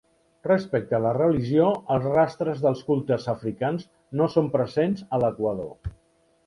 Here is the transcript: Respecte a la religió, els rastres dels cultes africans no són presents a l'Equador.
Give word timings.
Respecte 0.45 0.95
a 0.97 0.99
la 1.03 1.11
religió, 1.17 1.67
els 1.97 2.07
rastres 2.15 2.65
dels 2.65 2.81
cultes 2.89 3.31
africans 3.37 3.87
no 4.23 4.33
són 4.37 4.53
presents 4.59 5.07
a 5.19 5.23
l'Equador. 5.25 5.97